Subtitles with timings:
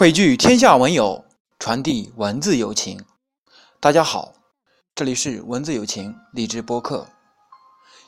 [0.00, 1.26] 汇聚天下文友，
[1.58, 3.04] 传递文字友情。
[3.78, 4.32] 大家好，
[4.94, 7.06] 这里是文字友情励志播客。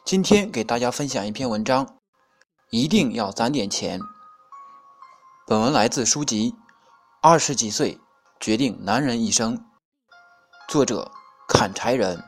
[0.03, 1.99] 今天给大家分享一篇文章，
[2.71, 4.01] 一定要攒点钱。
[5.47, 6.53] 本文来自书籍
[7.21, 8.01] 《二十几岁
[8.41, 9.59] 决定男人一生》，
[10.71, 11.13] 作者
[11.47, 12.25] 砍柴人，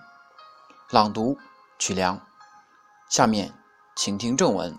[0.90, 1.38] 朗读
[1.78, 2.20] 曲良。
[3.08, 3.54] 下面
[3.96, 4.78] 请听正文。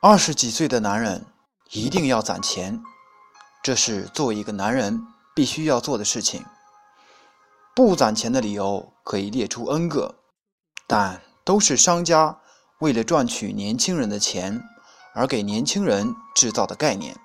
[0.00, 1.26] 二十几岁的男人
[1.74, 2.80] 一定要攒钱，
[3.60, 6.46] 这是作为一个男人必须要做的事情。
[7.74, 10.14] 不攒钱的理由可以列出 N 个，
[10.86, 12.38] 但都是商家
[12.78, 14.62] 为了赚取年轻人的钱
[15.16, 17.16] 而给年轻人制造的概念。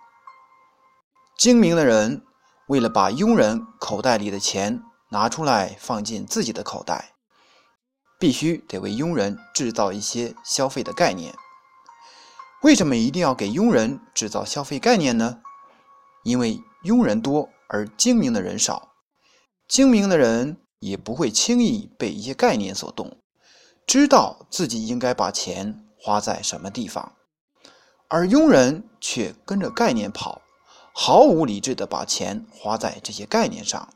[1.38, 2.26] 精明的人
[2.70, 7.13] 为了把佣人口袋里的钱拿出来放进自己的口袋，
[8.18, 11.35] 必须得为佣人制造一些消费的概念。
[12.62, 15.41] 为什么一定要给佣人制造消费概念呢？
[16.24, 18.91] 因为佣人多而精明的人少，
[19.68, 23.18] 精明的人也不会轻易被一些概念所动，
[23.87, 27.13] 知道自己应该把钱花在什么地方，
[28.10, 30.41] 而佣人却跟着概念跑，
[30.93, 33.87] 毫无理智的把钱花在这些概念上，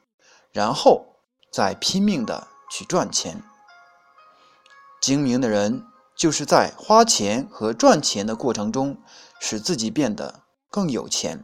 [0.54, 1.06] 然后
[1.52, 3.44] 再拼命的去赚钱。
[5.02, 5.86] 精明的人。
[6.16, 9.02] 就是在花钱和赚钱的过程中，
[9.40, 11.44] 使自己变得更有钱。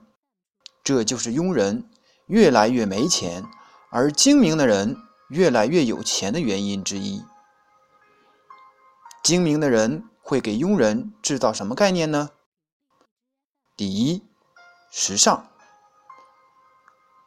[0.84, 1.90] 这就是庸人
[2.28, 3.46] 越来越没钱，
[3.90, 4.96] 而精明的人
[5.30, 7.24] 越来越有钱的原因之一。
[9.24, 12.30] 精明的人会给庸人制造什么概念呢？
[13.76, 14.24] 第一，
[14.92, 15.50] 时尚。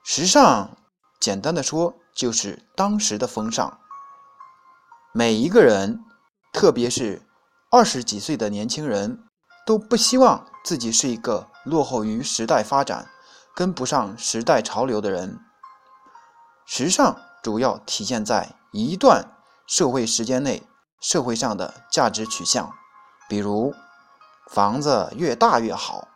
[0.05, 0.77] 时尚，
[1.20, 3.81] 简单的说，就是当时的风尚。
[5.13, 6.05] 每一个人，
[6.53, 7.23] 特别是。
[7.75, 9.25] 二十几岁的年轻人
[9.65, 13.09] 都不希望自己是一个落后于时代发展、
[13.55, 15.41] 跟不上时代潮流的人。
[16.67, 19.27] 时尚主要体现在一段
[19.67, 20.63] 社会时间内
[21.01, 22.70] 社会上的价值取向，
[23.27, 23.73] 比如
[24.51, 26.08] 房子越大越好，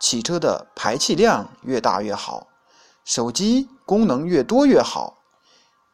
[0.00, 2.46] 汽车的排气量越大越好，
[3.04, 5.18] 手机功能越多越好，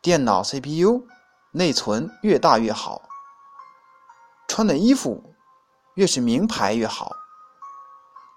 [0.00, 1.04] 电脑 CPU
[1.50, 3.02] 内存越大越好。
[4.54, 5.34] 穿的衣服
[5.94, 7.16] 越是名牌越好，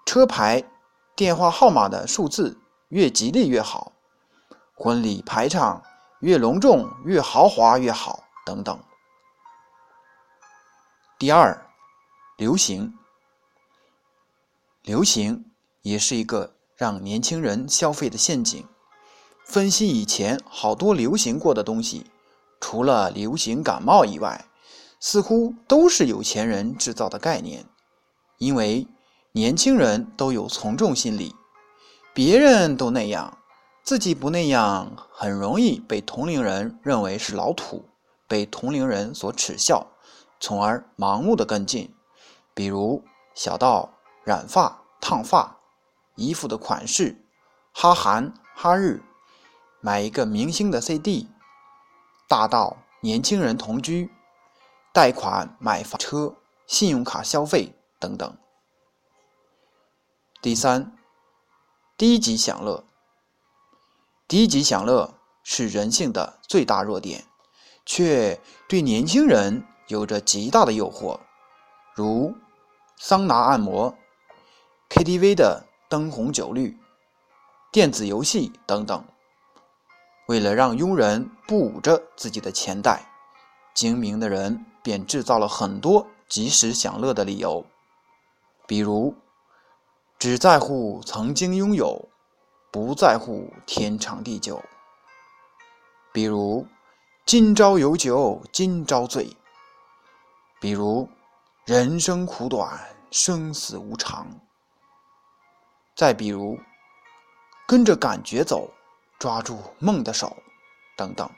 [0.04, 0.68] 车牌、
[1.14, 2.58] 电话号码的数字
[2.88, 3.92] 越吉利越好，
[4.74, 5.80] 婚礼排场
[6.18, 8.76] 越隆重越豪华越好，等等。
[11.20, 11.64] 第二，
[12.36, 12.98] 流行，
[14.82, 15.52] 流行
[15.82, 18.66] 也是一个让年轻人消费的陷阱。
[19.44, 22.10] 分析以前好多流行过的东西，
[22.60, 24.44] 除了流行感冒以外。
[25.00, 27.64] 似乎都是有钱人制造的概念，
[28.38, 28.86] 因为
[29.32, 31.34] 年轻人都有从众心理，
[32.12, 33.38] 别人都那样，
[33.84, 37.88] 自己不那样，很容易被同龄人认为是老土，
[38.26, 39.86] 被同龄人所耻笑，
[40.40, 41.94] 从而盲目的跟进。
[42.54, 43.04] 比如
[43.34, 43.94] 小到
[44.24, 45.58] 染发、烫发、
[46.16, 47.24] 衣服的款式，
[47.72, 49.00] 哈韩、哈日，
[49.80, 51.28] 买一个明星的 CD，
[52.28, 54.10] 大到年轻人同居。
[54.98, 56.34] 贷款买房车、
[56.66, 58.36] 信用卡消费等等。
[60.42, 60.92] 第三，
[61.96, 62.82] 低级享乐。
[64.26, 65.14] 低级享乐
[65.44, 67.24] 是人性的最大弱点，
[67.86, 71.20] 却对年轻人有着极大的诱惑，
[71.94, 72.34] 如
[72.96, 73.96] 桑拿按摩、
[74.90, 76.76] KTV 的灯红酒绿、
[77.70, 79.04] 电子游戏等等。
[80.26, 83.07] 为了让佣人不捂着自己的钱袋，
[83.78, 84.64] 精明的人。
[84.80, 87.66] 便制造了很多及时享乐的理由，
[88.66, 89.14] 比如
[90.18, 92.08] 只在乎曾经拥有，
[92.70, 94.56] 不在乎天长地久；
[96.10, 96.66] 比如
[97.26, 99.36] 今朝有酒今朝醉；
[100.58, 101.06] 比如
[101.66, 104.24] 人生苦短，生死无常；
[105.94, 106.58] 再比如
[107.66, 108.70] 跟着感觉走，
[109.18, 110.34] 抓住梦的手，
[110.96, 111.30] 等等。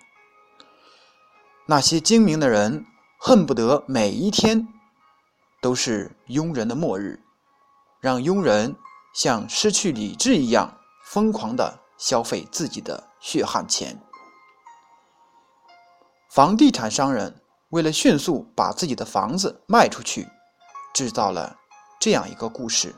[1.71, 2.85] 那些精明的人。
[3.23, 4.67] 恨不得每一天
[5.61, 7.23] 都是庸人的末日，
[8.01, 8.75] 让庸人
[9.15, 14.03] 像失去理智一样疯狂的消费自己的血汗钱。
[16.31, 20.27] 房地产商人为了迅速把自己的房子卖出去，
[20.95, 21.59] 制造了
[22.01, 22.95] 这样一个故事：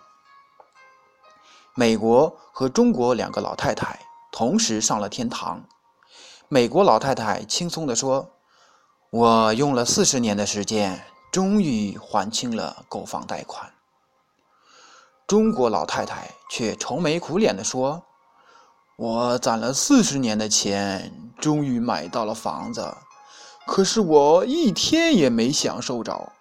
[1.75, 3.99] 美国和中国两个老太太
[4.31, 5.65] 同时上了天堂。
[6.49, 8.31] 美国老太太轻松地说。
[9.13, 13.71] 我用了四十年的时间，终于还清了购房贷款。
[15.27, 18.03] 中国老太太却愁眉苦脸地说
[18.97, 22.97] ：“我攒了四十年的钱，终于买到了房子，
[23.67, 26.33] 可是我一天也没享受着。”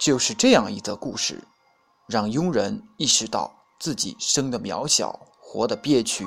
[0.00, 1.46] 就是这样一则故事，
[2.06, 6.26] 让庸人意识到自己生的渺小，活的憋屈，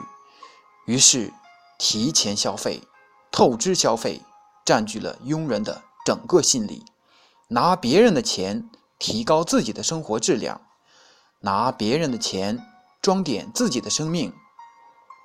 [0.85, 1.33] 于是
[1.79, 2.83] 提前消费、
[3.31, 4.21] 透支消费，
[4.67, 6.83] 占据了庸人的整个心理，
[7.47, 8.69] 拿别人的钱
[8.99, 10.59] 提高自己的生活质量。
[11.39, 12.67] 拿别人的钱
[13.01, 14.33] 装点自己的生命，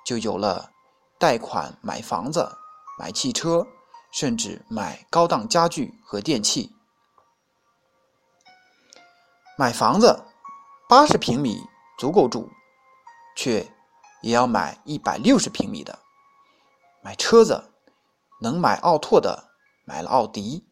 [0.05, 0.71] 就有了
[1.19, 2.55] 贷款买房子、
[2.97, 3.67] 买汽车，
[4.13, 6.73] 甚至买高档家具和电器。
[9.57, 10.23] 买房子
[10.87, 11.59] 八十平米
[11.97, 12.49] 足够住，
[13.35, 13.69] 却
[14.21, 15.99] 也要买一百六十平米的。
[17.01, 17.72] 买车子
[18.43, 19.51] 能买奥拓的
[19.85, 20.67] 买了奥迪，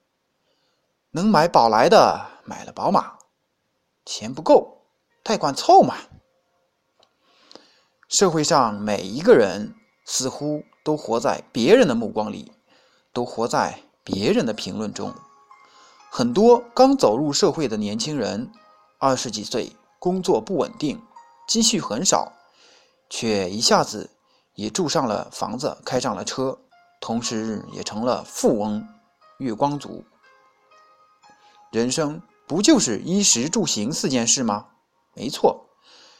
[1.12, 3.14] 能买宝来的买了宝马，
[4.06, 4.78] 钱不够。
[5.24, 5.96] 贷款凑嘛！
[8.10, 12.52] 社会上每一个人似乎都活在别人的目光里，
[13.14, 15.14] 都活在别人的评论中。
[16.10, 18.52] 很多刚走入社会的年轻人，
[18.98, 21.02] 二十几岁，工作不稳定，
[21.48, 22.34] 积蓄很少，
[23.10, 24.10] 却一下子
[24.56, 26.60] 也住上了房子，开上了车，
[27.01, 28.88] 同时也成了富翁、
[29.39, 30.06] 月光族。
[31.71, 34.68] 人生不就是衣食住行四件事吗？
[35.13, 35.69] 没错，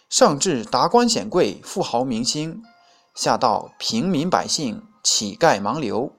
[0.10, 2.64] 上至达官显贵、富豪明星，
[3.14, 6.12] 下到平民百姓、乞丐盲流，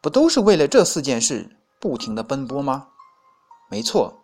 [0.00, 2.88] 不都是为了这四件事不停的奔波吗？
[3.68, 4.22] 没错，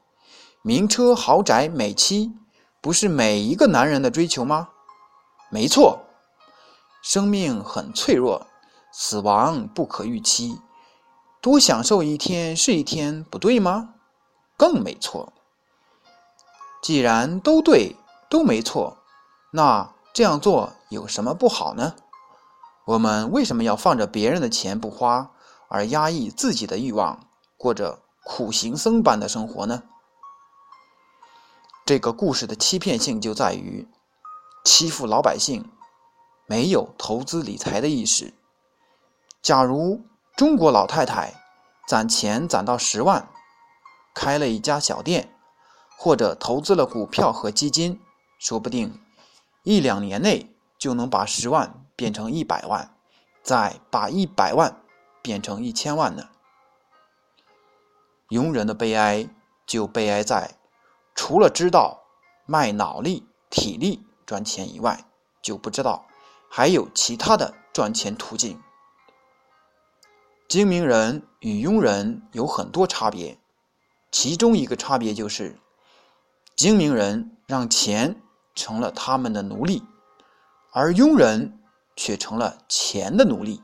[0.62, 2.32] 名车豪宅美妻，
[2.80, 4.68] 不是每一个男人的追求吗？
[5.50, 5.98] 没错，
[7.02, 8.46] 生命很脆弱，
[8.92, 10.60] 死亡不可预期，
[11.40, 13.94] 多享受一天是一天，不对吗？
[14.56, 15.32] 更没错。
[16.82, 17.96] 既然都对，
[18.28, 18.98] 都没错，
[19.52, 21.94] 那这样做有什么不好呢？
[22.84, 25.30] 我们为什么要放着别人的钱不花，
[25.68, 29.84] 而压抑自己的欲望，过着苦行僧般的生活呢？
[31.86, 33.88] 这个故事的欺骗性就在于
[34.64, 35.64] 欺负老百姓，
[36.46, 38.34] 没有投资理财的意识。
[39.42, 40.06] 假如
[40.36, 41.34] 中国老太太
[41.86, 43.28] 攒钱攒到十万，
[44.14, 45.28] 开了一家小店。
[45.94, 48.00] 或者投资了股票和基金，
[48.36, 49.00] 说不定
[49.62, 52.96] 一两年内就能把十万变成一百万，
[53.40, 54.82] 再把一百万
[55.22, 56.28] 变成一千万呢。
[58.30, 59.28] 庸人的悲哀
[59.64, 60.56] 就悲哀在，
[61.14, 62.02] 除了知道
[62.46, 65.04] 卖脑力、体力赚钱以外，
[65.40, 66.04] 就不知道
[66.50, 68.60] 还有其他的赚钱途径。
[70.52, 73.38] 精明人与庸人有很多差别，
[74.10, 75.56] 其中一个差别就是。
[76.54, 78.20] 精明人让钱
[78.54, 79.82] 成了他们的奴隶，
[80.70, 81.58] 而庸人
[81.96, 83.62] 却成了钱的奴隶。